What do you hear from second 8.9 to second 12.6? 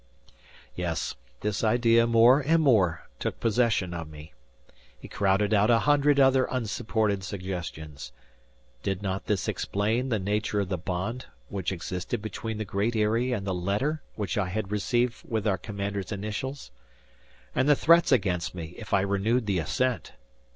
not this explain the nature of the bond which existed between